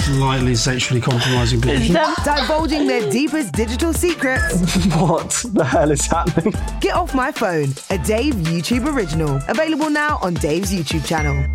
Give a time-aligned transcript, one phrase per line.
[0.00, 1.94] Slightly sexually compromising position.
[2.24, 4.60] Divulging their deepest digital secrets.
[5.00, 6.54] What the hell is happening?
[6.80, 9.40] Get Off My Phone, a Dave YouTube original.
[9.48, 11.46] Available now on Dave's YouTube channel.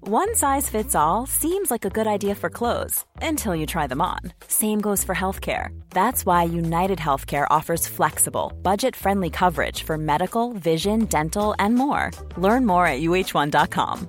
[0.00, 4.00] One size fits all seems like a good idea for clothes until you try them
[4.00, 4.18] on.
[4.48, 5.68] Same goes for healthcare.
[5.90, 12.10] That's why United Healthcare offers flexible, budget friendly coverage for medical, vision, dental, and more.
[12.36, 14.08] Learn more at uh1.com.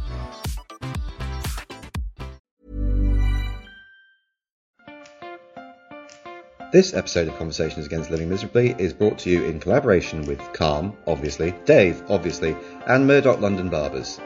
[6.71, 10.95] This episode of Conversations Against Living Miserably is brought to you in collaboration with Calm,
[11.05, 12.55] obviously, Dave, obviously,
[12.87, 14.21] and Murdock London Barbers.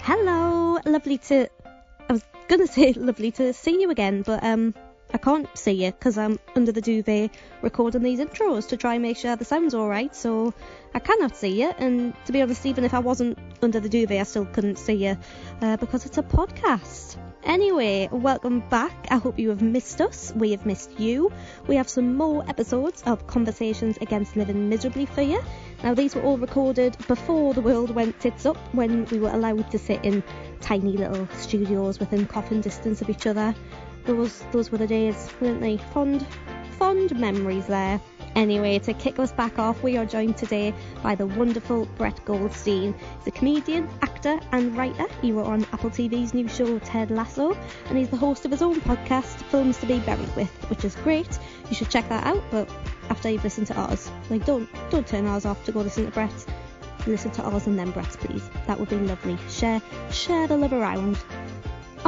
[0.00, 1.48] Hello, lovely to.
[2.10, 4.74] I was gonna say lovely to see you again, but um,
[5.14, 7.30] I can't see you because I'm under the duvet
[7.62, 10.14] recording these intros to try and make sure the sound's alright.
[10.14, 10.52] So
[10.92, 14.20] I cannot see you, and to be honest, even if I wasn't under the duvet,
[14.20, 15.16] I still couldn't see you
[15.62, 17.16] uh, because it's a podcast.
[17.44, 19.06] Anyway, welcome back.
[19.10, 20.32] I hope you have missed us.
[20.34, 21.32] We have missed you.
[21.66, 25.40] We have some more episodes of Conversations Against Living Miserably for you.
[25.82, 29.70] Now, these were all recorded before the world went tits up when we were allowed
[29.70, 30.22] to sit in
[30.60, 33.54] tiny little studios within coffin distance of each other.
[34.04, 35.76] Those, those were the days, weren't they?
[35.76, 36.26] Fond,
[36.78, 38.00] fond memories there.
[38.34, 40.72] Anyway, to kick us back off, we are joined today
[41.02, 42.94] by the wonderful Brett Goldstein.
[43.18, 45.06] He's a comedian, actor, and writer.
[45.20, 47.52] He wrote on Apple TV's new show Ted Lasso,
[47.88, 50.94] and he's the host of his own podcast, Films to Be Buried With, which is
[50.96, 51.38] great.
[51.68, 52.68] You should check that out, but
[53.10, 54.10] after you've listened to ours.
[54.30, 56.46] Like, don't don't turn ours off to go listen to Brett's.
[57.06, 58.48] Listen to ours and then Brett's, please.
[58.66, 59.38] That would be lovely.
[59.48, 61.18] Share share the love around.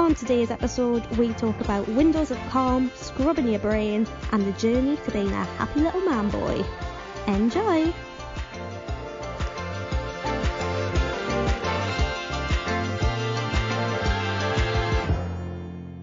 [0.01, 4.97] On today's episode, we talk about windows of calm, scrubbing your brain, and the journey
[4.97, 6.65] to being a happy little man boy.
[7.27, 7.93] Enjoy!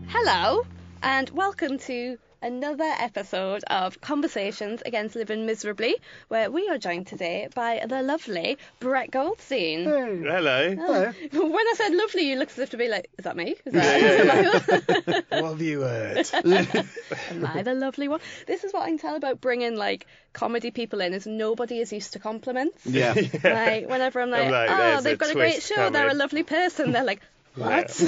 [0.10, 0.62] Hello,
[1.02, 5.98] and welcome to another episode of Conversations Against Living Miserably,
[6.30, 9.84] where we are joined today by the lovely Brett Goldstein.
[9.84, 10.76] Hello.
[10.80, 11.14] Oh.
[11.34, 13.58] When I said lovely, you looked as if to be like, is that me?
[13.66, 16.26] Is that, What have you heard?
[16.34, 18.22] Am I the lovely one?
[18.46, 21.92] This is what I can tell about bringing like comedy people in is nobody is
[21.92, 22.86] used to compliments.
[22.86, 23.14] Yeah.
[23.44, 26.08] Like whenever I'm like, I'm like, oh, they've a got a great twist show, they're
[26.08, 26.94] a lovely person.
[26.94, 27.22] They're like,
[27.56, 28.00] what?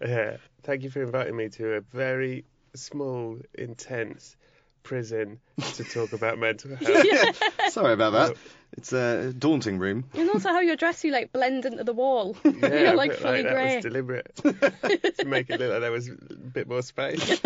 [0.00, 0.36] yeah.
[0.62, 4.36] Thank you for inviting me to a very small, intense
[4.82, 5.38] prison
[5.74, 7.42] to talk about mental health.
[7.70, 8.36] Sorry about that.
[8.76, 10.04] It's a daunting room.
[10.14, 12.36] and also how you're dressed, you like blend into the wall.
[12.44, 13.76] Yeah, you're like felt fully that grey.
[13.76, 17.40] was deliberate to make it look like there was a bit more space.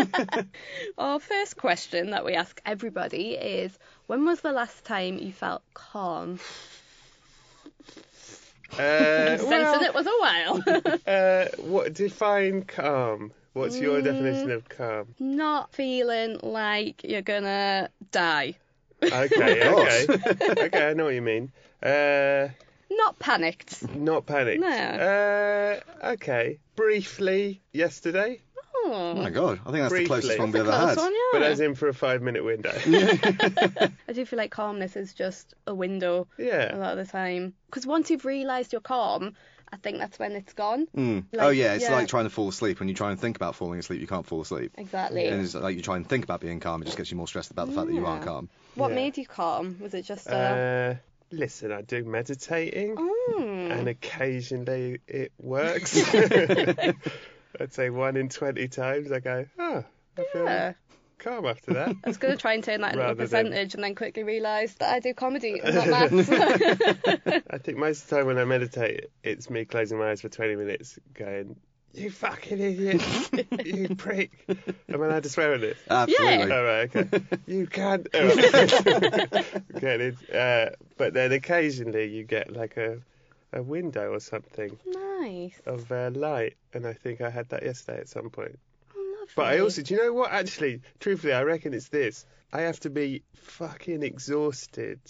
[0.96, 3.76] Our first question that we ask everybody is,
[4.06, 6.38] when was the last time you felt calm?
[8.72, 11.00] Uh, Sensing well, it was a while.
[11.06, 13.32] uh, what define calm?
[13.56, 14.04] What's your Mm.
[14.04, 15.14] definition of calm?
[15.18, 18.56] Not feeling like you're gonna die.
[19.02, 20.06] Okay, okay,
[20.66, 20.88] okay.
[20.90, 21.50] I know what you mean.
[21.82, 22.48] Uh,
[22.90, 23.82] Not panicked.
[23.94, 24.60] not panicked.
[24.60, 24.68] No.
[24.68, 25.80] Uh,
[26.12, 26.58] okay.
[26.76, 28.40] Briefly, yesterday,
[28.84, 30.98] Oh Oh, my god, I think that's the closest one we've ever had.
[30.98, 31.18] one, yeah.
[31.32, 32.72] but as in for a five-minute window.
[32.86, 36.74] I do feel like calmness is just a window Yeah.
[36.74, 37.54] a lot of the time.
[37.66, 39.34] Because once you've realised you're calm,
[39.76, 40.86] I think that's when it's gone.
[40.96, 41.24] Mm.
[41.32, 41.92] Like, oh yeah, it's yeah.
[41.92, 42.80] like trying to fall asleep.
[42.80, 44.72] When you try and think about falling asleep, you can't fall asleep.
[44.78, 45.26] Exactly.
[45.26, 47.28] And it's like you try and think about being calm, it just gets you more
[47.28, 48.48] stressed about the fact that you aren't calm.
[48.74, 48.94] What Yeah.
[48.94, 49.76] made you calm?
[49.80, 50.94] Was it just uh, Uh,
[51.30, 53.70] Listen, I do meditating, Mm.
[53.72, 55.94] and occasionally it works.
[57.60, 59.84] I'd say one in 20 times I go, oh,
[60.18, 60.72] I feel Yeah.
[61.26, 61.96] Calm after that.
[62.04, 63.94] I was going to try and turn that into a Rather than- percentage and then
[63.94, 66.30] quickly realise that I do comedy and not maths.
[67.50, 70.28] I think most of the time when I meditate, it's me closing my eyes for
[70.28, 71.56] 20 minutes going,
[71.94, 73.02] you fucking idiot,
[73.64, 74.30] you prick.
[74.48, 75.78] Am I allowed to swear on this?
[75.88, 76.52] Absolutely.
[76.52, 77.22] All right, okay.
[77.46, 78.06] You can't.
[78.14, 79.44] All right.
[79.80, 80.16] Get it.
[80.30, 82.98] Uh, but then occasionally you get like a,
[83.54, 85.58] a window or something nice.
[85.64, 88.58] of uh, light, and I think I had that yesterday at some point.
[89.28, 89.32] Lovely.
[89.36, 90.32] But I also, do you know what?
[90.32, 92.24] Actually, truthfully, I reckon it's this.
[92.52, 95.00] I have to be fucking exhausted.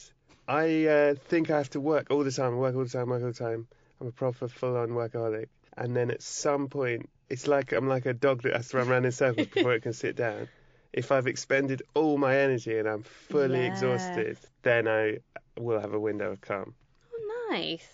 [0.48, 3.22] I uh, think I have to work all the time, work all the time, work
[3.22, 3.66] all the time.
[4.00, 5.46] I'm a proper full-on workaholic.
[5.76, 8.88] And then at some point, it's like I'm like a dog that has to run
[8.88, 10.48] around in circles before it can sit down.
[10.92, 13.66] If I've expended all my energy and I'm fully Yeah.
[13.72, 15.18] exhausted, then I
[15.58, 16.74] will have a window of calm.
[17.12, 17.86] Oh, nice.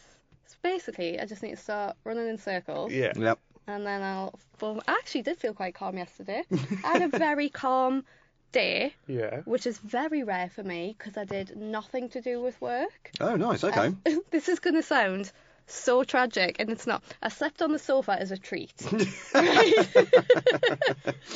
[0.46, 2.92] So basically, I just need to start running in circles.
[2.92, 3.12] Yeah.
[3.16, 3.38] Yep.
[3.66, 4.34] And then I'll.
[4.62, 6.42] I actually did feel quite calm yesterday.
[6.84, 8.04] I had a very calm
[8.52, 9.40] day, Yeah.
[9.44, 13.10] which is very rare for me because I did nothing to do with work.
[13.20, 13.64] Oh, nice.
[13.64, 13.94] Okay.
[14.30, 15.32] this is going to sound
[15.66, 17.02] so tragic, and it's not.
[17.22, 18.74] I slept on the sofa as a treat.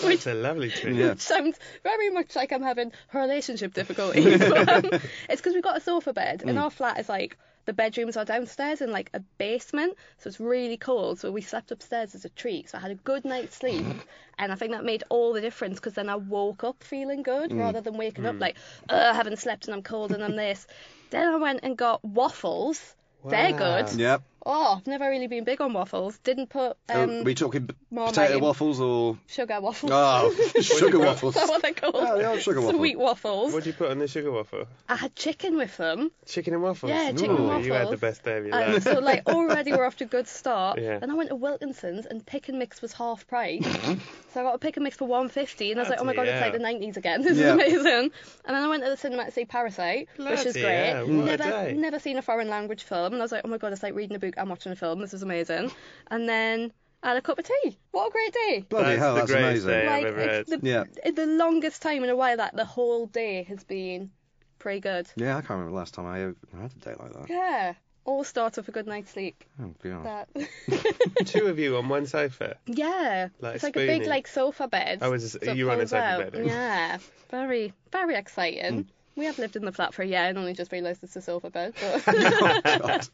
[0.03, 0.97] It's a lovely treat.
[0.97, 1.15] Yeah.
[1.17, 4.39] Sounds very much like I'm having relationship difficulties.
[4.39, 4.85] but, um,
[5.29, 8.25] it's because we've got a sofa bed, and our flat is like the bedrooms are
[8.25, 11.19] downstairs in like a basement, so it's really cold.
[11.19, 12.71] So we slept upstairs as a treat.
[12.71, 13.85] So I had a good night's sleep,
[14.39, 17.51] and I think that made all the difference because then I woke up feeling good
[17.51, 17.61] mm.
[17.61, 18.41] rather than waking up mm.
[18.41, 18.57] like,
[18.89, 20.67] oh, I haven't slept and I'm cold and I'm this.
[21.11, 22.95] Then I went and got waffles.
[23.25, 23.93] They're good.
[23.93, 24.23] Yep.
[24.49, 26.17] Oh, I've never really been big on waffles.
[26.19, 28.45] Didn't put Are um, we talking p- Marmite potato in.
[28.45, 29.91] waffles or sugar waffles.
[29.93, 31.35] oh sugar waffles?
[31.35, 31.95] Is that what they're called?
[31.97, 32.79] Oh, the old sugar waffle.
[32.79, 33.53] Sweet waffles.
[33.53, 34.67] What do you put on the sugar waffle?
[34.89, 36.13] I had chicken with them.
[36.27, 36.91] Chicken and waffles.
[36.91, 38.85] Yeah, chicken Ooh, and You had the best day of your And life.
[38.85, 40.81] so, like, already we're off to a good start.
[40.81, 41.01] Yeah.
[41.03, 43.63] And I went to Wilkinson's and pick and mix was half price.
[43.87, 44.01] Mm-hmm.
[44.33, 46.15] so I got a pick and mix for 150 and I was like, oh my
[46.15, 47.23] god, it's like the 90s again.
[47.23, 47.57] This Yeah.
[47.57, 48.11] is amazing.
[48.45, 50.65] And then I went to the cinema to see Parasite, which is great.
[50.93, 51.73] hell, what a never, day.
[51.77, 53.13] never seen a foreign language film.
[53.13, 54.77] And I was like, oh my god, it's like reading a book and watching a
[54.77, 55.01] film.
[55.01, 55.71] This is amazing.
[56.11, 56.73] And then
[57.03, 57.79] I had a cup of tea.
[57.93, 58.65] What a great day.
[58.69, 59.69] Bloody That's hell, the that's amazing.
[59.71, 59.87] day.
[59.87, 60.61] I've like ever it's heard.
[60.63, 61.11] the, Yeah.
[61.11, 64.11] the longest time in a while that the whole day has been
[64.59, 65.07] pretty good.
[65.17, 67.27] Yeah, I can't remember the last time I had a day like that.
[67.29, 67.75] Yeah.
[68.05, 69.43] All starts with a good night's sleep.
[69.61, 70.27] Oh, God.
[71.27, 72.57] Two of you on one sofa.
[72.67, 73.29] Yeah.
[73.41, 74.09] Like it's like a big spooning.
[74.09, 75.01] like sofa bed.
[75.03, 76.33] Oh, is this- so you on a sofa out.
[76.33, 76.47] bed?
[76.47, 76.99] Yeah.
[77.31, 78.75] Very very exciting.
[78.75, 78.89] Hmm.
[79.17, 81.23] We have lived in the flat for a year and only just realised it's a
[81.23, 81.75] sofa bed.
[81.81, 82.05] But,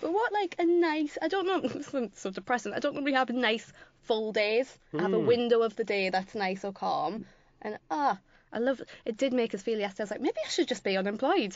[0.00, 1.60] but what like a nice I don't know
[2.02, 2.72] it's so depressing.
[2.74, 3.72] I don't normally have nice
[4.02, 4.78] full days.
[4.98, 5.26] I have a Hmm.
[5.26, 7.24] window of the day that's nice or calm.
[7.62, 8.18] And ah
[8.52, 10.02] I love it did make us feel yesterday.
[10.02, 11.54] I was like, maybe I should just be unemployed.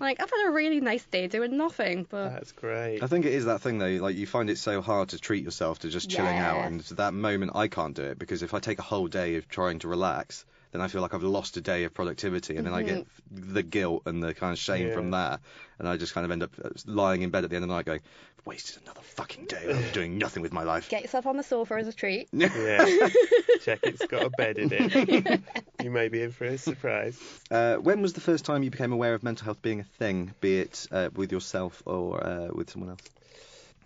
[0.00, 3.02] like I've had a really nice day doing nothing, but That's great.
[3.02, 5.44] I think it is that thing though, like you find it so hard to treat
[5.44, 6.66] yourself to just chilling out, Yeah.
[6.66, 9.48] and that moment I can't do it because if I take a whole day of
[9.48, 12.74] trying to relax, then I feel like I've lost a day of productivity, and then
[12.74, 14.94] I get the guilt and the kind of shame Yeah.
[14.94, 15.40] from that,
[15.78, 17.68] and I just kind of end up uh, lying in bed at the end of
[17.68, 18.00] the night going,
[18.38, 20.88] "I've wasted another fucking day of doing nothing with my life.
[20.88, 22.28] get yourself on the sofa as a treat.
[22.32, 23.08] Yeah.
[23.62, 25.40] Check it's got a bed in it.
[25.82, 27.18] You may be in for a surprise.
[27.50, 30.34] Uh, when was the first time you became aware of mental health being a thing,
[30.42, 33.00] be it uh, with yourself or uh, with someone else?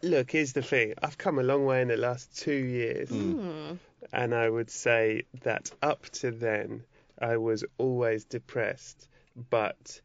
[0.04, 0.94] Look, here's the thing.
[1.02, 3.08] I've come a long way in the last two years.
[3.08, 3.72] Hmm.
[4.12, 6.84] And I would say that up to then,
[7.18, 9.08] I was always depressed.
[9.50, 10.00] But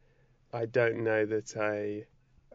[0.53, 2.06] I don't know that I.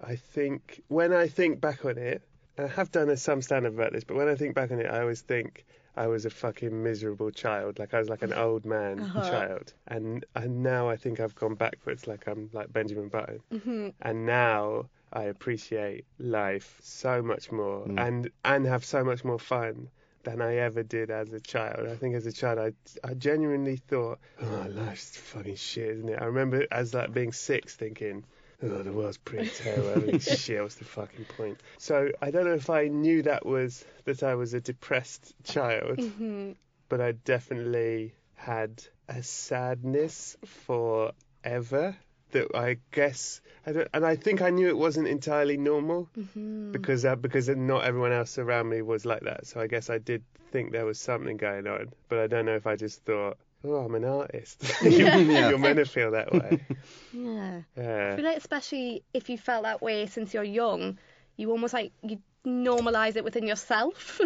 [0.02, 0.82] I think.
[0.88, 2.22] When I think back on it,
[2.58, 4.80] I have done a, some stand up about this, but when I think back on
[4.80, 5.64] it, I always think
[5.96, 7.78] I was a fucking miserable child.
[7.78, 9.30] Like I was like an old man uh-huh.
[9.30, 9.72] child.
[9.86, 12.06] And and now I think I've gone backwards.
[12.06, 13.40] Like I'm like Benjamin Button.
[13.52, 13.88] Mm-hmm.
[14.02, 17.98] And now I appreciate life so much more mm.
[17.98, 19.88] and and have so much more fun
[20.24, 21.86] than I ever did as a child.
[21.88, 22.72] I think as a child I
[23.08, 26.20] I genuinely thought, oh life's fucking shit, isn't it?
[26.20, 28.24] I remember as like being six thinking,
[28.62, 31.60] oh the world's pretty terrible, everything's shit, what's the fucking point?
[31.78, 35.98] So I don't know if I knew that was that I was a depressed child,
[35.98, 36.52] mm-hmm.
[36.88, 41.96] but I definitely had a sadness forever
[42.34, 46.10] that I guess I don't, and I think I knew it wasn't entirely normal
[46.72, 49.46] because uh, because not everyone else around me was like that.
[49.46, 50.22] So I guess I did
[50.52, 53.76] think there was something going on, but I don't know if I just thought, oh,
[53.76, 54.62] I'm an artist.
[54.82, 54.92] you're,
[55.30, 55.48] Yeah.
[55.50, 56.60] you're meant to feel that way.
[57.12, 57.62] Yeah.
[57.76, 58.16] I Yeah.
[58.16, 60.98] feel like especially if you felt that way since you're young,
[61.36, 64.20] you almost like you normalise it within yourself.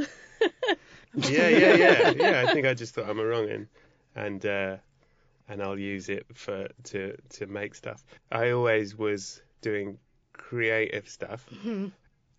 [1.15, 2.41] yeah, yeah, yeah, yeah.
[2.47, 3.67] I think I just thought I'm a wrongin,
[4.15, 4.77] and uh,
[5.49, 8.05] and I'll use it for to to make stuff.
[8.31, 9.99] I always was doing
[10.33, 11.47] creative stuff.
[11.53, 11.87] Mm-hmm.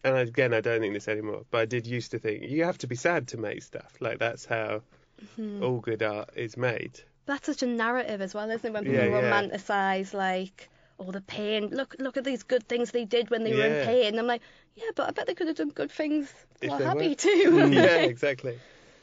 [0.03, 2.77] And again, I don't think this anymore, but I did used to think you have
[2.79, 3.93] to be sad to make stuff.
[3.99, 4.81] Like that's how
[5.21, 5.63] mm-hmm.
[5.63, 6.99] all good art is made.
[7.25, 8.73] That's such a narrative as well, isn't it?
[8.73, 9.21] When people Yeah, yeah.
[9.21, 11.67] romanticize like, oh, the pain.
[11.67, 13.85] Look, look at these good things they did when they were in Yeah.
[13.85, 14.17] pain.
[14.17, 14.41] I'm like,
[14.75, 17.15] yeah, but I bet they could have done good things while happy were.
[17.15, 17.69] too.
[17.71, 18.57] yeah, exactly.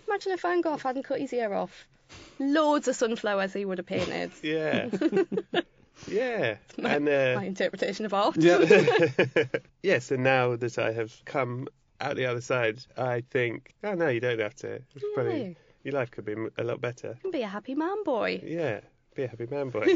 [0.08, 1.86] Imagine if Van Gogh hadn't cut his ear off.
[2.38, 4.32] Loads of sunflowers he would have painted.
[4.42, 4.88] Yeah.
[6.06, 6.56] yeah.
[6.78, 8.36] My, and uh, my interpretation of art.
[8.38, 8.84] yeah.
[9.82, 11.68] yes, and now that I have come
[12.00, 14.74] out the other side, I think, oh no, you don't have to.
[14.94, 17.18] It's probably, your life could be a lot better.
[17.32, 18.40] Be a happy man boy.
[18.44, 18.80] Yeah,
[19.14, 19.86] be a happy man boy.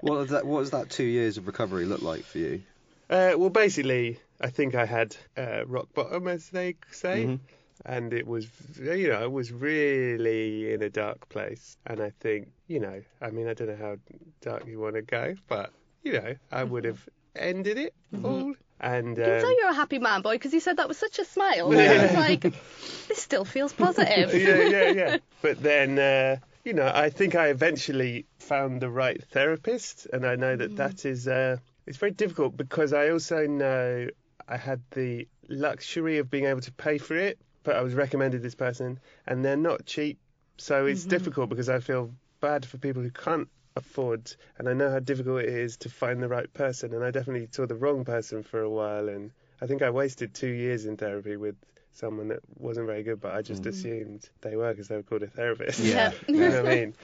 [0.00, 2.62] What does that What does that two years of recovery look like for you?
[3.10, 7.26] uh, well, basically, I think I had uh, rock bottom, as they say.
[7.26, 7.40] Mhm.
[7.88, 11.76] And it was, you know, I was really in a dark place.
[11.86, 13.96] And I think, you know, I mean, I don't know how
[14.40, 15.70] dark you want to go, but,
[16.02, 18.54] you know, I would have ended it all.
[18.80, 20.98] And You can um, tell you're a happy man boy because you said that with
[20.98, 21.72] such a smile.
[21.72, 24.34] I was like, this still feels positive.
[24.40, 25.16] yeah, yeah, yeah.
[25.40, 30.34] But then, uh, you know, I think I eventually found the right therapist, and I
[30.34, 34.08] know that that is uh, it's very difficult because I also know
[34.48, 38.42] I had the luxury of being able to pay for it, but I was recommended
[38.42, 40.18] this person, and they're not cheap,
[40.58, 44.90] so it's difficult because I feel bad for people who can't afford, and I know
[44.90, 48.04] how difficult it is to find the right person, and I definitely saw the wrong
[48.04, 49.30] person for a while, and
[49.60, 51.56] I think I wasted two years in therapy with
[51.92, 55.22] someone that wasn't very good, but I just assumed they were because they were called
[55.22, 55.80] a therapist.
[55.80, 56.12] Yeah.
[56.28, 56.94] you know what I mean?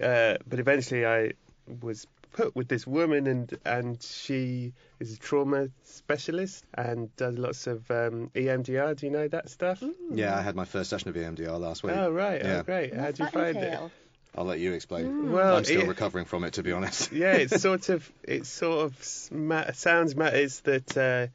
[0.00, 1.32] Uh, but eventually, I
[1.80, 2.06] was
[2.36, 7.90] put with this woman, and and she is a trauma specialist and does lots of
[7.90, 8.96] um, EMDR.
[8.96, 9.82] Do you know that stuff?
[10.12, 11.94] Yeah, I had my first session of EMDR last week.
[11.96, 12.58] Oh right, Yeah.
[12.58, 12.94] oh great.
[12.94, 13.86] How What's do you find entail?
[13.86, 13.92] it?
[14.38, 15.32] I'll let you explain.
[15.32, 17.10] Well, I'm still it- recovering from it, to be honest.
[17.24, 21.26] yeah, it's sort of it sort of s- ma- sounds ma- is that uh,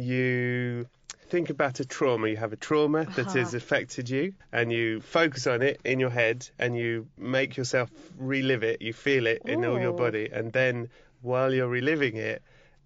[0.00, 0.86] you
[1.30, 2.28] think about a trauma.
[2.28, 3.38] You have a trauma that Uh-huh.
[3.38, 7.90] has affected you, and you focus on it in your head, and you make yourself
[8.18, 8.82] relive it.
[8.82, 10.90] You feel it in all your body, and then
[11.22, 12.42] while you're reliving it.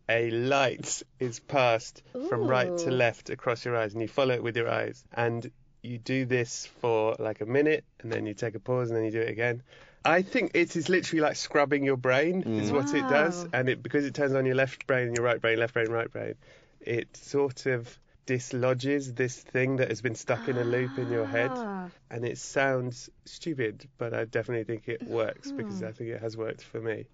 [0.06, 4.42] A light is passed from right to left across your eyes, and you follow it
[4.42, 5.02] with your eyes.
[5.14, 5.50] And
[5.82, 9.06] you do this for like a minute, and then you take a pause, and then
[9.06, 9.62] you do it again.
[10.04, 13.82] I think it is literally like scrubbing your brain is what it does, and it
[13.82, 16.34] because it turns on your left brain and your right brain, left brain, right brain,
[16.82, 21.26] it sort of dislodges this thing that has been stuck in a loop in your
[21.26, 21.88] head, Ah.
[22.11, 26.37] and it sounds stupid, but I definitely think it works because I think it has
[26.37, 27.07] worked for me,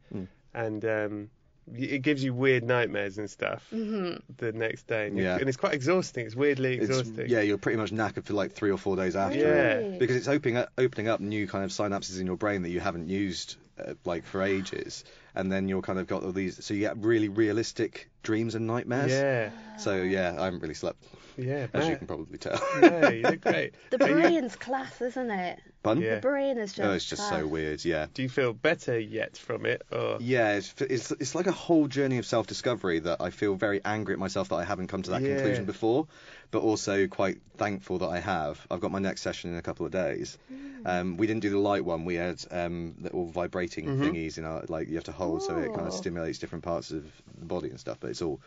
[0.55, 1.31] and um,
[1.73, 5.37] it gives you weird nightmares and stuff the next day, and, Yeah.
[5.39, 6.27] and it's quite exhausting.
[6.27, 7.29] It's weirdly It's, exhausting.
[7.29, 9.39] yeah, you're pretty much knackered for like three or four days after.
[9.39, 9.75] Yeah.
[9.77, 9.99] Really?
[9.99, 12.81] Because it's opening up, opening up new kind of synapses in your brain that you
[12.81, 16.65] haven't used uh, like for ages, and then you're kind of got all these.
[16.65, 19.11] So you get really realistic dreams and nightmares.
[19.11, 21.03] yeah, So yeah, I haven't really slept,
[21.39, 21.69] yeah.
[21.73, 22.61] as you can probably tell.
[22.83, 23.75] yeah, you look great.
[23.91, 25.59] The Are brain's class, isn't it?
[25.83, 26.05] Pardon?
[26.05, 26.17] Yeah.
[26.17, 26.87] The brain is just.
[26.87, 27.83] Oh, it's just so weird.
[27.83, 28.07] Yeah.
[28.13, 31.89] Do you feel better yet from it, or Yeah, it's, it's it's like a whole
[31.89, 35.13] journey of self-discovery that I feel very angry at myself that I haven't come to
[35.13, 35.37] that Yeah.
[35.37, 36.07] conclusion before,
[36.51, 38.61] but also quite thankful that I have.
[38.71, 40.37] I've got my next session in a couple of days.
[40.85, 42.05] Um, we didn't do the light one.
[42.05, 45.69] We had um, little vibrating thingies, you know, like you have to hold, so it
[45.69, 45.87] kind Oh.
[45.87, 47.05] of stimulates different parts of
[47.39, 47.99] the body and stuff.
[48.01, 48.41] But it's all.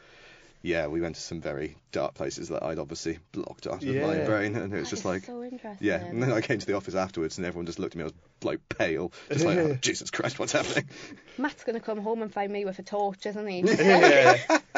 [0.66, 4.24] Yeah, we went to some very dark places that I'd obviously blocked out of my
[4.24, 5.44] brain, and it was That just like, So
[5.82, 5.98] yeah.
[5.98, 8.04] And then I came to the office afterwards, and everyone just looked at me.
[8.04, 8.14] I was
[8.44, 10.88] like pale, just like, oh, Jesus Christ, what's happening?
[11.38, 13.60] Matt's gonna come home and find me with a torch, isn't he?
[13.66, 14.38] yeah,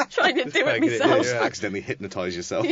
[0.10, 1.26] Trying to do it like it, myself.
[1.28, 1.44] yeah.
[1.44, 2.66] accidentally hypnotise yourself.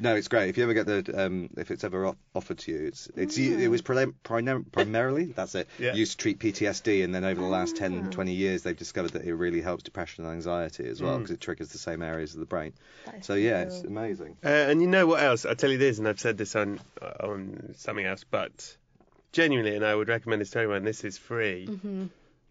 [0.00, 0.48] No, it's great.
[0.48, 3.36] If you ever get the, um, if it's ever o- offered to you, it's, it's
[3.36, 5.68] it was prelim- primar- primarily that's it.
[5.78, 5.92] Yeah.
[5.94, 9.24] Used to treat PTSD, and then over the last 10, 20 years, they've discovered that
[9.24, 12.40] it really helps depression and anxiety as well because it triggers the same areas of
[12.40, 12.72] the brain.
[13.06, 13.74] That is So yeah, cool.
[13.76, 14.36] it's amazing.
[14.44, 15.44] Uh, and you know what else?
[15.44, 18.76] I'll tell you this, and I've said this on uh, on something else, but
[19.32, 20.84] genuinely, and I would recommend this to everyone.
[20.84, 21.68] This is free.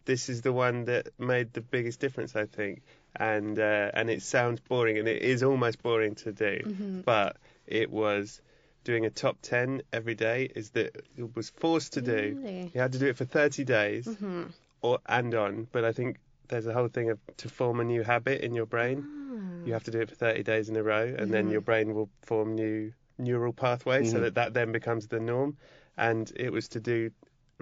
[0.06, 2.82] This is the one that made the biggest difference, I think.
[3.16, 7.02] And uh, and it sounds boring, and it is almost boring to do, mm-hmm.
[7.02, 8.42] but it was
[8.84, 12.40] doing a top 10 every day is that it was forced to do.
[12.42, 12.72] Really?
[12.74, 14.44] you had to do it for 30 days mm-hmm.
[14.82, 16.18] or and on but i think
[16.50, 19.06] there's a whole thing of to form a new habit in your brain.
[19.08, 19.66] Ah.
[19.66, 21.52] You have to do it for 30 days in a row and then mm-hmm.
[21.54, 25.58] your brain will form new neural pathways so that that then becomes the norm.
[25.98, 27.12] And it was to do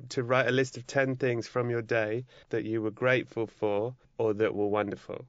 [0.09, 3.95] to write a list of 10 things from your day that you were grateful for
[4.17, 5.25] or that were wonderful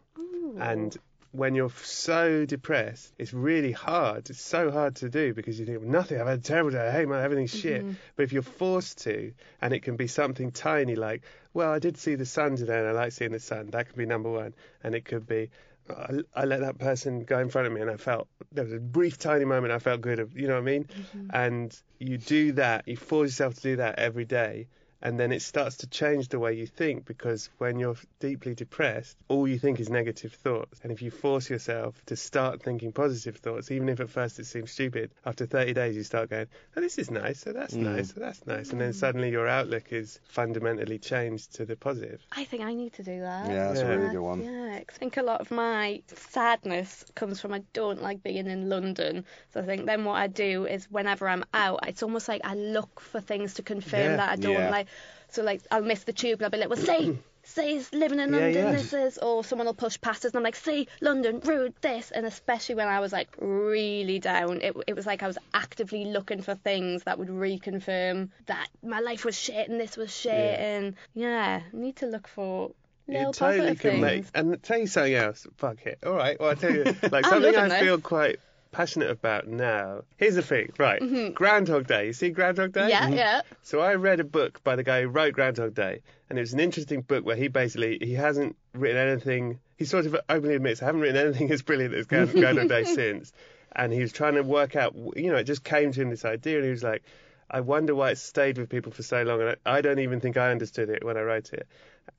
[0.61, 0.97] and
[1.33, 4.31] when you're so depressed, it's really hard.
[4.31, 6.91] It's so hard to do because you think, nothing, I've had a terrible day, I
[6.91, 7.83] hate my, everything's shit.
[7.83, 7.93] Mm-hmm.
[8.17, 11.23] But if you're forced to, and it can be something tiny like,
[11.53, 13.97] well, I did see the sun today and I like seeing the sun, that could
[13.97, 14.55] be number one.
[14.83, 15.51] And it could be,
[15.91, 18.73] I, I let that person go in front of me and I felt there was
[18.73, 21.29] a brief tiny moment I felt good of you know what I mean mm-hmm.
[21.33, 24.69] and you do that you force yourself to do that every day
[25.03, 29.17] and then it starts to change the way you think because when you're deeply depressed
[29.29, 33.37] all you think is negative thoughts and if you force yourself to start thinking positive
[33.37, 36.81] thoughts even if at first it seems stupid after 30 days you start going oh
[36.81, 37.83] this is nice so that's mm.
[37.83, 38.95] nice so that's nice and then mm.
[38.95, 43.21] suddenly your outlook is fundamentally changed to the positive I think I need to do
[43.21, 43.49] that.
[43.49, 44.43] Yeah, that's a really good one.
[44.43, 48.47] Yeah, 'cause I think a lot of my sadness comes from I don't like being
[48.47, 49.25] in London.
[49.53, 52.55] So I think then what I do is whenever I'm out, it's almost like I
[52.55, 54.17] look for things to confirm Yeah.
[54.17, 54.71] that I don't Yeah.
[54.71, 54.88] like.
[55.31, 58.19] So like I'll miss the tube and I'll be like, well, see, see, he's living
[58.19, 58.55] in London.
[58.55, 58.73] yeah.
[58.73, 62.11] This is, or someone will push past us and I'm like, see, London, rude, this,
[62.11, 66.07] and especially when I was like really down, it it was like I was actively
[66.07, 70.33] looking for things that would reconfirm that my life was shit and this was shit,
[70.33, 70.77] Yeah.
[70.77, 72.73] and yeah, need to look for.
[73.11, 74.03] Little You totally positive can things.
[74.03, 74.25] make.
[74.35, 75.47] And tell you something else.
[75.57, 75.99] Fuck it.
[76.05, 76.39] All right.
[76.39, 78.39] Well, I tell you, like oh, something I feel quite
[78.71, 80.03] passionate about now.
[80.17, 80.73] Here's the thing.
[80.79, 81.35] Right.
[81.35, 82.07] Groundhog Day.
[82.07, 82.91] You see Groundhog Day?
[82.91, 83.13] Mm-hmm.
[83.13, 83.41] Yeah, yeah.
[83.63, 86.53] So I read a book by the guy who wrote Groundhog Day, and it was
[86.53, 89.59] an interesting book where he basically he hasn't written anything.
[89.77, 92.85] He sort of openly admits I haven't written anything as brilliant as Ground- Groundhog Day
[92.85, 93.33] since.
[93.73, 94.95] And he was trying to work out.
[95.17, 97.03] You know, it just came to him this idea, and he was like.
[97.51, 100.21] I wonder why it stayed with people for so long, and I, I don't even
[100.21, 101.67] think I understood it when I wrote it.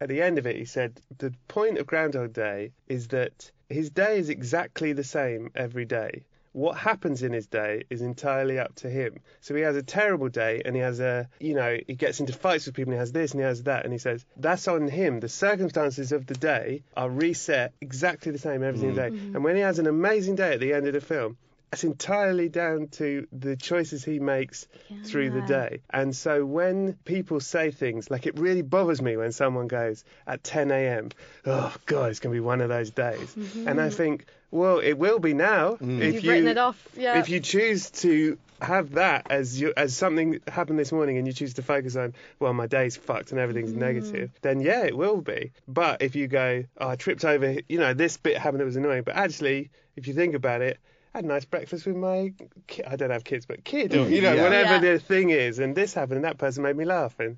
[0.02, 3.92] At the end of it, he said the point of Groundhog Day is that his
[3.92, 6.24] day is exactly the same every day.
[6.52, 9.20] What happens in his day is entirely up to him.
[9.42, 12.34] So he has a terrible day, and he has a, you know, he gets into
[12.34, 14.68] fights with people, and he has this and he has that, and he says that's
[14.68, 15.20] on him.
[15.20, 19.10] The circumstances of the day are reset exactly the same every single mm.
[19.10, 19.16] day.
[19.16, 19.36] Mm-hmm.
[19.36, 21.38] And when he has an amazing day at the end of the film,
[21.72, 24.68] it's entirely down to the choices he makes
[25.06, 25.82] through the day.
[25.90, 30.44] And so when people say things like it really bothers me when someone goes at
[30.44, 31.10] 10 a.m.,
[31.46, 33.36] oh God, it's going to be one of those days.
[33.36, 33.96] And I mm-hmm.
[33.96, 35.76] think, well, it will be now.
[35.76, 36.00] Mm.
[36.02, 37.20] If You've you, written it off, yeah.
[37.20, 41.34] If you choose to have that as you, as something happened this morning and you
[41.34, 43.78] choose to focus on, well, my day's fucked and everything's mm.
[43.78, 45.52] negative, then yeah, it will be.
[45.68, 48.76] But if you go, oh, I tripped over, you know, this bit happened that was
[48.76, 52.34] annoying, but actually, if you think about it, I had a nice breakfast with my
[52.68, 54.44] ki I don't have kids, but kid, or, you know, Yeah.
[54.44, 54.94] whatever Yeah.
[54.94, 57.38] the thing is, and this happened, and that person made me laugh, and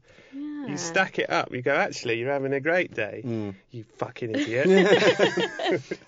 [0.67, 1.53] you stack it up.
[1.53, 3.21] You go, actually, you're having a great day.
[3.23, 3.49] Hmm.
[3.71, 4.67] You fucking idiot.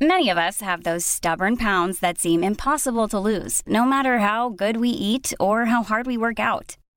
[0.00, 4.48] Many of us have those stubborn pounds that seem impossible to lose, no matter how
[4.48, 6.76] good we eat or how hard we work out.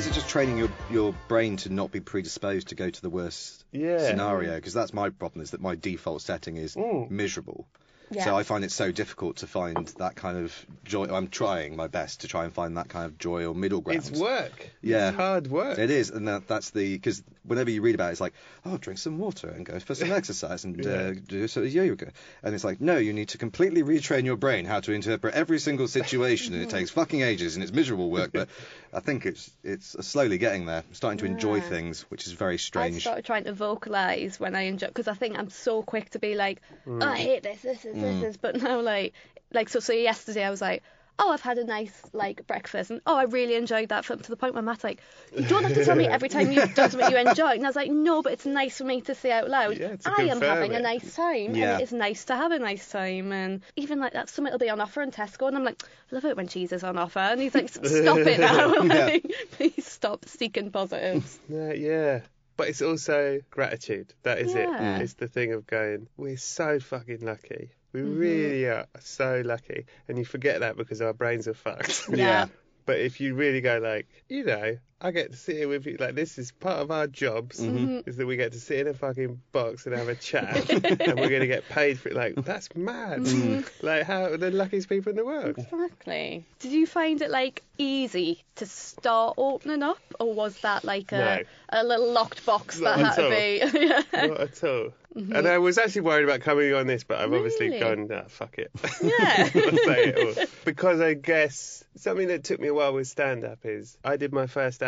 [0.00, 2.88] I think these are just training your your brain to not be predisposed to go
[2.88, 3.98] to the worst Yeah.
[3.98, 7.10] scenario because that's my problem is that my default setting is Mm.
[7.10, 7.66] miserable.
[8.10, 8.24] Yeah.
[8.24, 11.04] So I find it so difficult to find that kind of joy.
[11.04, 13.98] I'm trying my best to try and find that kind of joy or middle ground.
[13.98, 14.70] It's work.
[14.80, 15.08] Yeah.
[15.08, 15.78] It's hard work.
[15.78, 18.32] It is, and that, that's the because whenever you read about it, it's like,
[18.64, 22.12] oh, drink some water and go for some exercise and uh, do some yoga.
[22.42, 25.58] And it's like, no, you need to completely retrain your brain how to interpret every
[25.58, 28.30] single situation, and it takes fucking ages and it's miserable work.
[28.32, 28.48] But
[28.92, 32.56] I think it's it's slowly getting there, I'm starting to enjoy things, which is very
[32.58, 32.96] strange.
[32.96, 36.18] I started trying to vocalize when I enjoy because I think I'm so quick to
[36.18, 37.04] be like, Mm.
[37.04, 38.00] oh, I hate this, this is, Mm.
[38.00, 38.36] this is.
[38.36, 39.12] But now, like,
[39.52, 40.82] like so, so yesterday I was like,
[41.20, 44.04] oh, I've had a nice like breakfast, and oh, I really enjoyed that.
[44.04, 45.00] From to the point where Matt's like,
[45.36, 47.50] you don't have to tell me every time you've done something you enjoy.
[47.52, 49.98] And I was like, no, but it's nice for me to say out loud, to
[50.06, 51.72] I am confirm having a nice time, Yeah.
[51.74, 53.32] and it is nice to have a nice time.
[53.32, 56.14] And even like that, something will be on offer in Tesco, and I'm like, I
[56.14, 59.04] love it when cheese is on offer, and he's like, stop it now, Yeah.
[59.04, 61.38] like, please stop seeking positives.
[61.48, 62.20] Yeah, yeah.
[62.56, 64.12] But it's also gratitude.
[64.22, 64.96] That is Yeah.
[64.98, 65.02] it.
[65.02, 67.70] It's the thing of going, we're so fucking lucky.
[67.92, 68.18] We Mhm.
[68.18, 69.86] really are so lucky.
[70.08, 72.08] And you forget that because our brains are fucked.
[72.08, 72.46] Yeah.
[72.86, 75.96] But if you really go like, you know, I get to sit here with you,
[75.98, 78.06] like this is part of our jobs, Mhm.
[78.06, 81.18] is that we get to sit in a fucking box and have a chat, and
[81.18, 82.14] we're going to get paid for it.
[82.14, 83.20] Like that's mad.
[83.20, 83.66] Mhm.
[83.82, 85.56] Like how the luckiest people in the world.
[85.58, 86.44] Exactly.
[86.58, 91.18] Did you find it like easy to start opening up, or was that like a
[91.18, 91.80] No.
[91.80, 93.78] a little locked box Not that had to be?
[94.12, 94.26] yeah.
[94.26, 94.92] Not at all.
[95.16, 95.34] Mhm.
[95.36, 97.80] And I was actually worried about coming on this, but I've obviously Really?
[97.80, 98.70] gone, nah, fuck it.
[99.02, 99.48] Yeah.
[99.54, 100.50] It.
[100.64, 104.32] Because I guess something that took me a while with stand up is I did
[104.32, 104.82] my first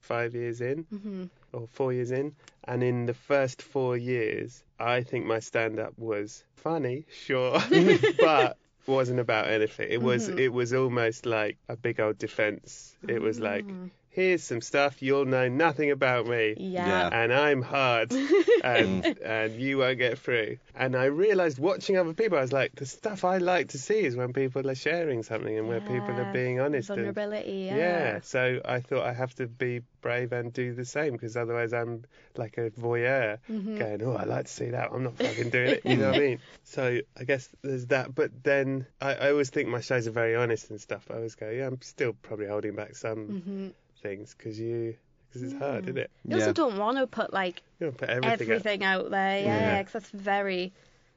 [0.00, 1.30] five years in, Mhm.
[1.52, 5.94] or four years in, and in the first four years, I think my stand up
[5.98, 7.58] was funny, sure,
[8.20, 9.88] but wasn't about anything.
[9.90, 10.38] It was Mhm.
[10.38, 12.96] it was almost like a big old defense.
[13.08, 13.90] It was like Mm.
[14.18, 16.54] Here's some stuff you'll know nothing about me.
[16.58, 16.86] Yeah.
[16.88, 17.08] Yeah.
[17.12, 18.12] And I'm hard
[18.64, 20.58] and and you won't get through.
[20.74, 24.00] And I realized watching other people I was like the stuff I like to see
[24.00, 27.66] is when people are sharing something and where people are being honest and Vulnerability.
[27.68, 27.76] Yeah.
[27.76, 28.20] yeah.
[28.22, 32.04] So I thought I have to be brave and do the same because otherwise I'm
[32.36, 33.78] like a voyeur Mhm.
[33.78, 34.90] going, oh, I like to see that.
[34.92, 35.82] I'm not fucking doing it.
[35.84, 36.38] You know what I mean?
[36.64, 36.82] So
[37.18, 38.14] I guess there's that.
[38.14, 41.06] But then I, I always think my shows are very honest and stuff.
[41.10, 43.72] I always go, yeah, I'm still probably holding back some Mhm.
[43.98, 44.96] Things because you
[45.28, 46.10] because it's hard, isn't it?
[46.26, 49.04] You also don't want to put like You don't put everything, everything, out.
[49.04, 49.60] out there, Yeah.
[49.60, 50.72] yeah, because that's very,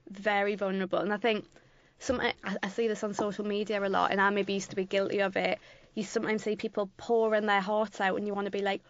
[0.10, 1.00] very vulnerable.
[1.00, 1.46] And I think
[2.00, 4.76] some I, I see this on social media a lot, and I maybe used to
[4.76, 5.60] be guilty of it.
[5.94, 8.82] You sometimes see people pouring their hearts out, and you want to be like,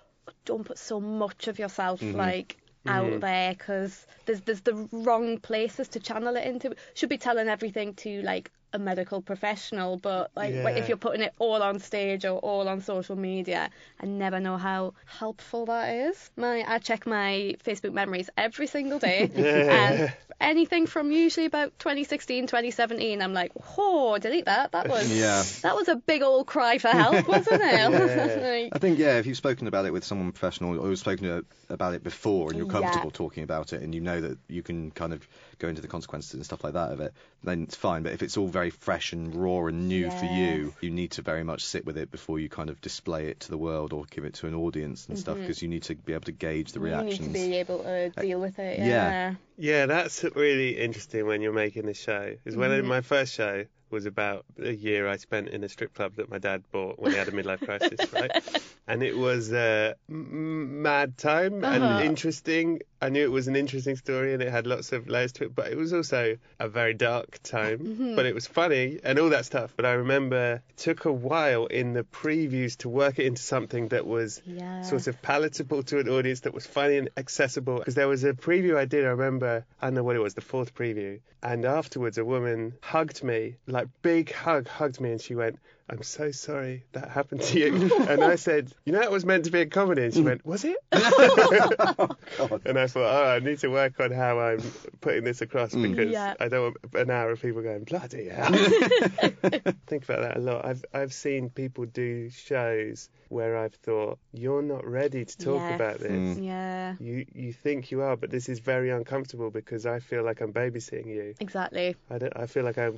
[0.46, 2.16] don't put so much of yourself Mhm.
[2.16, 3.22] like out Mhm.
[3.22, 6.76] there because there's there's the wrong places to channel it into.
[6.94, 10.74] Should be telling everything to like a medical professional, but like Yeah.
[10.76, 14.58] if you're putting it all on stage or all on social media, I never know
[14.58, 16.30] how helpful that is.
[16.36, 19.32] My I check my Facebook memories every single day,
[19.68, 20.04] and
[20.42, 24.72] anything from usually about 2016, 2017, I'm like, oh, delete that.
[24.74, 25.44] That was Yeah.
[25.62, 28.42] that was a big old cry for help, wasn't it?
[28.42, 31.46] Like, I think yeah, if you've spoken about it with someone professional or you've spoken
[31.70, 32.72] about it before and you're Yeah.
[32.82, 35.28] comfortable talking about it and you know that you can kind of
[35.60, 38.04] go into the consequences and stuff like that of it, then it's fine.
[38.04, 41.22] But if it's all very fresh and raw and new for you, you need to
[41.22, 44.06] very much sit with it before you kind of display it to the world or
[44.10, 45.42] give it to an audience and stuff Mhm.
[45.42, 47.20] because you need to be able to gauge the reactions.
[47.20, 48.80] you need to be able to deal with it.
[48.80, 48.86] yeah.
[48.86, 49.34] Yeah.
[49.62, 52.36] Yeah, that's really interesting when you're making a show.
[52.46, 52.86] Is when Mhm.
[52.86, 56.40] my first show was about a year I spent in a strip club that my
[56.40, 58.32] dad bought when he had a midlife crisis, right?
[58.88, 61.76] And it was a m- mad time Uh-huh.
[61.76, 62.80] and interesting.
[63.04, 65.56] I knew it was an interesting story and it had lots of layers to it,
[65.56, 67.80] but it was also a very dark time.
[67.80, 68.16] Mhm.
[68.16, 69.74] But it was funny and all that stuff.
[69.76, 73.88] But I remember it took a while in the previews to work it into something
[73.88, 74.82] that was Yeah.
[74.84, 77.80] sort of palatable to an audience that was funny and accessible.
[77.80, 80.36] Because there was a preview I did, I remember, I don't know what it was,
[80.36, 81.20] the fourth preview.
[81.42, 85.58] And afterwards, a woman hugged me, like big hug, hugged me, and she went,
[85.90, 87.94] I'm so sorry that happened to you.
[88.08, 90.04] and I said, You know, that was meant to be a comedy.
[90.04, 90.78] And she went, Was it?
[90.92, 94.62] and I thought, Oh, I need to work on how I'm
[95.02, 95.90] putting this across Mm.
[95.92, 96.34] because Yeah.
[96.40, 96.64] I don't
[96.94, 98.52] want an hour of people going, Bloody hell.
[99.88, 100.66] think about that a lot.
[100.66, 105.76] I've I've seen people do shows where I've thought you're not ready to talk Yes.
[105.76, 106.12] about this.
[106.38, 106.46] Mm.
[106.46, 106.96] Yeah.
[107.00, 110.54] You you think you are, but this is very uncomfortable because I feel like I'm
[110.54, 111.36] babysitting you.
[111.40, 111.96] Exactly.
[112.10, 112.34] I don't.
[112.36, 112.92] I feel like I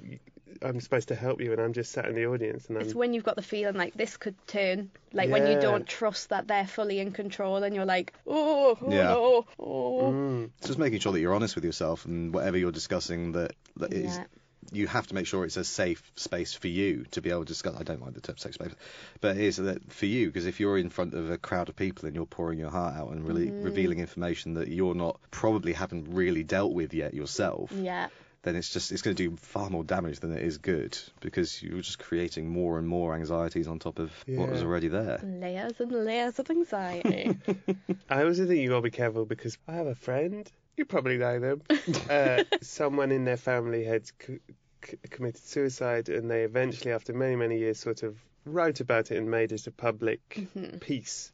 [0.63, 2.83] I'm supposed to help you, and I'm just sat in the audience, and I'm.
[2.83, 6.29] It's when you've got the feeling like this could turn, like when you don't trust
[6.29, 9.03] that they're fully in control, and you're like, oh, oh Yeah.
[9.03, 10.11] no, oh.
[10.13, 10.49] Mm.
[10.59, 13.93] It's just making sure that you're honest with yourself and whatever you're discussing that, that
[13.93, 14.23] is Yeah.
[14.71, 17.45] you have to make sure it's a safe space for you to be able to
[17.45, 17.75] discuss.
[17.77, 18.71] I don't like the term safe space,
[19.21, 21.75] but it is that for you because if you're in front of a crowd of
[21.75, 23.63] people and you're pouring your heart out and really Mhm.
[23.65, 28.07] revealing information that you're not probably haven't really dealt with yet yourself, Yeah.
[28.43, 31.61] Then it's just it's going to do far more damage than it is good because
[31.63, 35.19] you're just creating more and more anxieties on top of what was already there.
[35.23, 37.37] Layers and layers of anxiety.
[38.09, 40.49] I also think you gotta be careful because I have a friend.
[40.77, 41.61] You probably know them.
[42.09, 44.39] uh, someone in their family had c-
[44.85, 49.17] c- committed suicide, and they eventually, after many many years, sort of wrote about it
[49.17, 50.19] and made it a public
[50.55, 50.79] Mhm.
[50.81, 51.31] piece.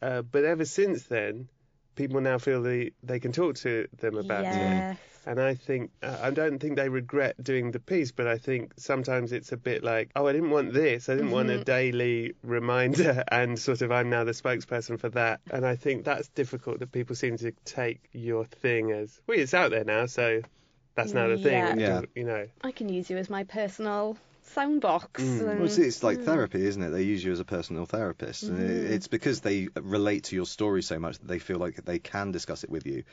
[0.00, 1.48] Uh, but ever since then,
[1.96, 4.96] people now feel they they can talk to them about it.
[5.26, 5.30] Yes.
[5.30, 8.72] And I think uh, I don't think they regret doing the piece, but I think
[8.76, 11.08] sometimes it's a bit like, oh, I didn't want this.
[11.08, 11.64] I didn't want a Mhm.
[11.64, 15.40] daily reminder, and sort of I'm now the spokesperson for that.
[15.50, 19.54] And I think that's difficult that people seem to take your thing as, well, it's
[19.54, 20.42] out there now, so
[20.94, 21.52] that's now the thing.
[21.52, 21.68] Yeah.
[21.70, 22.00] and Yeah.
[22.14, 22.46] You know.
[22.62, 24.16] I can use you as my personal
[24.54, 25.08] soundbox.
[25.14, 25.40] Mm.
[25.40, 26.24] And, Well, it's, it's like Mm.
[26.24, 26.90] therapy, isn't it?
[26.90, 28.90] They use you as a personal therapist, and Mhm.
[28.90, 32.30] it's because they relate to your story so much that they feel like they can
[32.30, 33.04] discuss it with you,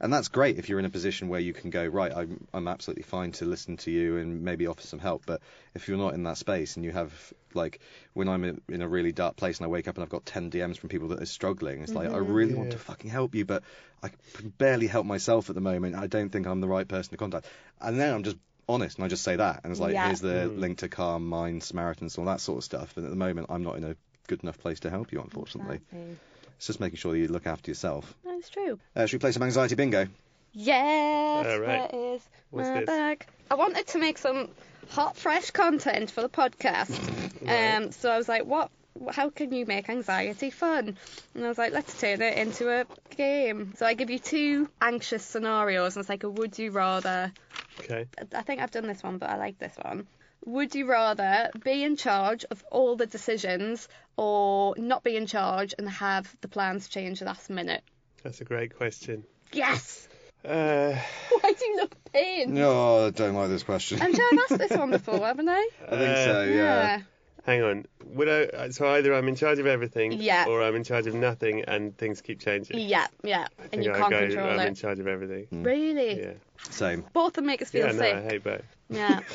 [0.00, 2.12] and that's great if you're in a position where you can go right.
[2.14, 5.42] I'm I'm absolutely fine to listen to you and maybe offer some help, but
[5.74, 7.12] if you're not in that space and you have
[7.54, 7.80] like
[8.14, 10.24] when I'm in, in a really dark place and I wake up and I've got
[10.24, 12.34] 10 DMs from people that are struggling, it's like I Mhm.
[12.34, 13.62] really want to fucking help you, but
[14.02, 15.96] I can barely help myself at the moment.
[15.96, 17.46] I don't think I'm the right person to contact,
[17.80, 18.36] and then I'm just
[18.68, 20.06] honest and I just say that, and it's like Yeah.
[20.06, 20.58] here's the Mm.
[20.58, 22.96] link to Calm, Mind, Samaritans, all that sort of stuff.
[22.96, 23.96] And at the moment, I'm not in a
[24.28, 25.80] good enough place to help you, unfortunately.
[25.92, 26.16] Exactly.
[26.60, 28.14] It's just making sure you look after yourself.
[28.22, 28.78] That's true.
[28.94, 30.08] Uh, should we play some anxiety bingo?
[30.52, 31.90] Yes, All right.
[31.90, 32.20] there is
[32.50, 32.86] What's my this?
[32.86, 33.24] bag.
[33.50, 34.50] I wanted to make some
[34.90, 36.90] hot, fresh content for the podcast.
[37.40, 37.76] Right.
[37.76, 38.70] Um, so I was like, what?
[39.10, 40.98] How can you make anxiety fun?
[41.34, 42.84] And I was like, let's turn it into a
[43.16, 43.72] game.
[43.78, 47.32] So I give you two anxious scenarios, and it's like a would you rather.
[47.80, 48.04] Okay.
[48.34, 50.06] I think I've done this one, but I like this one.
[50.46, 55.74] Would you rather be in charge of all the decisions or not be in charge
[55.78, 57.82] and have the plans change the last minute?
[58.22, 59.24] That's a great question.
[59.52, 60.06] Yes!
[60.42, 60.96] Uh,
[61.42, 62.54] Why do you look pained?
[62.54, 64.00] No, I don't like this question.
[64.00, 65.68] I'm sure I've asked this one before, haven't I?
[65.86, 67.00] I think so, yeah.
[67.44, 67.84] Hang on.
[68.14, 68.70] Would I?
[68.70, 70.46] So either I'm in charge of everything, Yeah.
[70.48, 72.78] or I'm in charge of nothing, and things keep changing.
[72.78, 73.48] Yeah, yeah.
[73.70, 74.76] And you I can't go, control I'm in it.
[74.76, 75.62] charge of everything.
[75.62, 76.18] Really?
[76.22, 76.32] Yeah.
[76.70, 77.04] Same.
[77.12, 78.14] Both of them make us feel yeah, no, sick.
[78.16, 78.62] I hate both.
[78.88, 79.20] Yeah.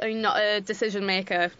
[0.00, 1.50] Are you not a decision maker?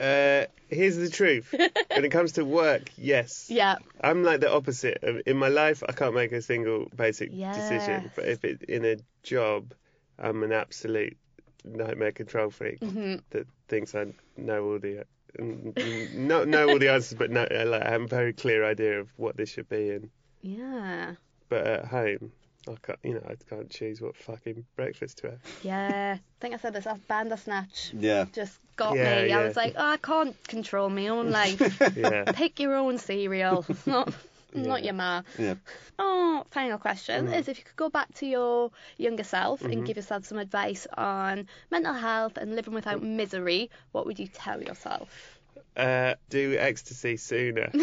[0.00, 1.52] Uh, here's the truth.
[1.90, 3.46] when it comes to work, yes.
[3.50, 3.76] Yeah.
[4.00, 5.02] I'm like the opposite.
[5.26, 7.56] In my life, I can't make a single basic Yes.
[7.56, 8.10] decision.
[8.14, 9.72] But if it's in a job,
[10.18, 11.16] I'm an absolute
[11.64, 13.22] nightmare control freak Mhm.
[13.30, 15.04] that thinks I know all the
[15.38, 18.64] n- n- know, know all the answers, but no, like, I have a very clear
[18.64, 19.90] idea of what this should be.
[19.90, 20.10] And
[20.42, 21.14] Yeah.
[21.48, 22.32] but at home,
[22.72, 22.98] I can't.
[23.02, 25.40] You know, I can't choose what fucking breakfast to have.
[25.62, 26.16] Yeah.
[26.18, 26.84] I think I said this.
[26.84, 28.26] That Bandersnatch Yeah.
[28.32, 29.28] just got Yeah, me.
[29.28, 29.38] yeah.
[29.40, 31.60] I was like, oh, I can't control my own life.
[31.96, 32.24] Yeah.
[32.32, 33.64] Pick your own cereal.
[33.86, 34.12] Not,
[34.54, 35.22] not your ma.
[35.38, 35.54] Yeah.
[35.98, 37.34] Oh, final question Mm-hmm.
[37.34, 39.72] is if you could go back to your younger self Mhm.
[39.72, 44.26] and give yourself some advice on mental health and living without misery, what would you
[44.28, 45.38] tell yourself?
[45.76, 47.70] Uh, do ecstasy sooner.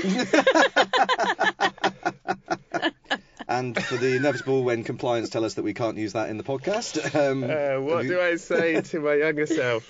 [3.47, 6.43] And for the inevitable when compliance tell us that we can't use that in the
[6.43, 7.13] podcast.
[7.13, 9.89] Um, Uh, what you- do I say to my younger self?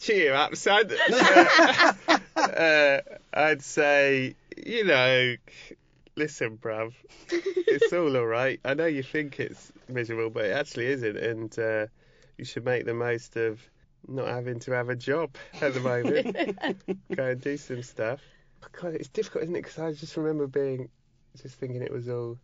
[0.00, 0.90] Cheer up, son.
[2.36, 3.00] Uh,
[3.34, 5.34] I'd say, you know,
[6.16, 6.94] listen, bruv,
[7.30, 8.60] it's all alright.
[8.64, 11.86] I know you think it's miserable, but it actually isn't, and uh,
[12.38, 13.60] you should make the most of
[14.08, 16.58] not having to have a job at the moment.
[17.14, 18.20] Go and do some stuff.
[18.80, 19.62] God, it's difficult, isn't it?
[19.62, 20.88] Because I just remember being,
[21.42, 22.38] just thinking it was all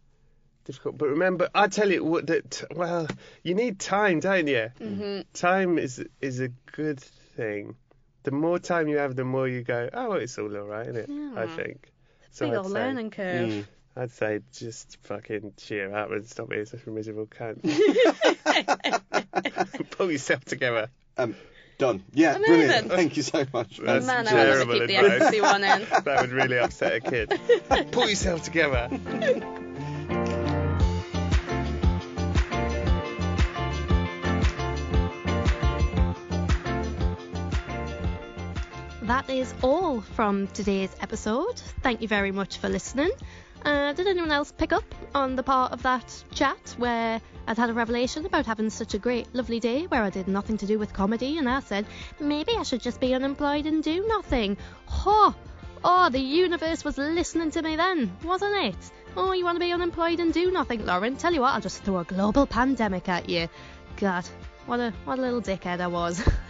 [0.65, 0.99] difficult.
[0.99, 3.07] But remember, I tell you what, that well,
[3.43, 4.71] you need time, don't you?
[4.81, 5.21] Mm-hmm.
[5.35, 7.77] Time is is a good thing.
[8.25, 11.11] The more time you have, the more you go, oh, it's all alright, isn't it?
[11.37, 11.57] I Yeah.
[11.57, 11.93] think.
[12.39, 13.51] Big I'd old say- learning curve.
[13.51, 13.65] Mm.
[13.99, 17.63] I'd say just fucking cheer up and stop being such a miserable cunt.
[19.91, 20.89] Pull yourself together.
[21.17, 21.35] Um,
[21.79, 22.05] done.
[22.13, 22.57] Yeah, Amazing.
[22.57, 22.91] brilliant.
[22.93, 23.79] Thank you so much.
[23.79, 25.13] That's man, I wanted to terrible keep the advice.
[25.21, 25.87] ecstasy one in.
[26.05, 27.41] that would really upset a kid.
[27.93, 28.89] Pull yourself together.
[39.03, 41.61] That is all from today's episode.
[41.83, 43.11] Thank you very much for listening.
[43.65, 47.71] Uh, did anyone else pick up on the part of that chat where I'd had
[47.71, 50.79] a revelation about having such a great, lovely day where I did nothing to do
[50.79, 51.87] with comedy and I said,
[52.21, 54.57] maybe I should just be unemployed and do nothing?
[54.89, 55.35] Oh,
[55.85, 58.91] oh, the universe was listening to me then, wasn't it?
[59.17, 61.17] Oh, you want to be unemployed and do nothing, Lauren?
[61.17, 63.49] Tell you what, I'll just throw a global pandemic at you.
[63.97, 64.27] God,
[64.67, 66.23] what a what a little dickhead I was.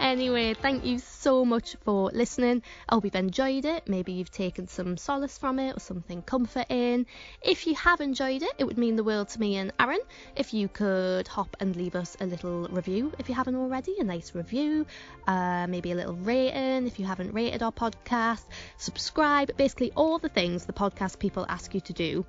[0.00, 2.62] anyway, thank you so much for listening.
[2.88, 3.88] I hope you've enjoyed it.
[3.88, 7.06] Maybe you've taken some solace from it or something comforting.
[7.42, 10.00] If you have enjoyed it, it would mean the world to me and Aaron
[10.36, 14.04] if you could hop and leave us a little review if you haven't already, a
[14.04, 14.86] nice review,
[15.26, 18.44] uh, maybe a little rating if you haven't rated our podcast,
[18.76, 22.24] subscribe, basically all the things the podcast people ask you to do.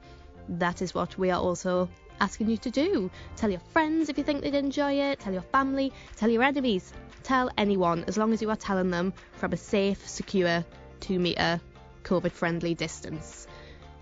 [0.50, 3.12] That is what we are also asking you to do.
[3.36, 6.94] Tell your friends if you think they'd enjoy it, tell your family, tell your enemies,
[7.28, 10.64] tell anyone, as long as you are telling them from a safe, secure,
[11.02, 11.60] two metre,
[12.04, 13.48] COVID friendly distance.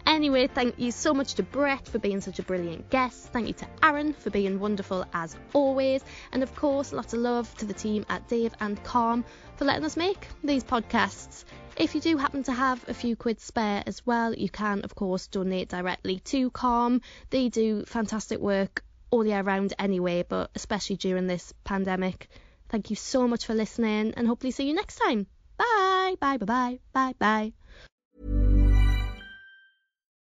[0.06, 3.30] Anyway, thank you so much to Brett for being such a brilliant guest.
[3.34, 6.04] Thank you to Aaron for being wonderful as always.
[6.32, 9.26] And of course, lots of love to the team at Dave and Calm
[9.58, 11.46] for letting us make these podcasts.
[11.78, 14.94] If you do happen to have a few quid spare as well, you can, of
[14.94, 17.02] course, donate directly to Calm.
[17.32, 22.30] They do fantastic work all year round anyway, but especially during this pandemic.
[22.70, 25.28] Thank you so much for listening and hopefully see you next time.
[25.58, 27.54] Bye, bye, bye, bye, bye, bye.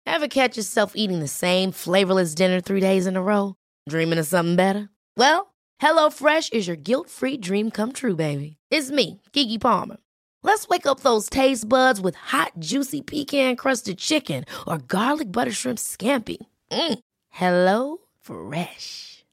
[0.07, 3.55] Ever catch yourself eating the same flavorless dinner three days in a row?
[3.89, 4.91] Dreaming of something better?
[5.17, 8.57] Well, HelloFresh is your guilt free dream come true, baby.
[8.71, 9.97] It's me, Keke Palmer.
[10.43, 15.53] Let's wake up those taste buds with hot, juicy pecan crusted chicken or garlic butter
[15.53, 16.39] shrimp scampi.
[16.73, 16.99] Mm.
[17.29, 19.20] Hello Fresh.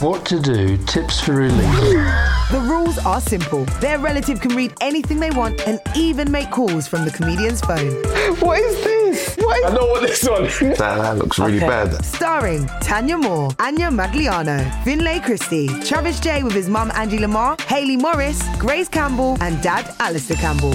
[0.00, 1.58] What to do, tips for relief.
[2.52, 3.64] The rules are simple.
[3.80, 7.94] Their relative can read anything they want and even make calls from the comedian's phone.
[8.38, 9.36] What is this?
[9.38, 10.58] What is I know what this one is.
[10.60, 12.04] That, that looks really bad.
[12.04, 17.96] Starring Tanya Moore, Ania Magliano, Finlay Christie, Travis Jay with his mum Angie Lamar, Hayley
[17.96, 20.74] Morris, Grace Campbell, and dad Alastair Campbell.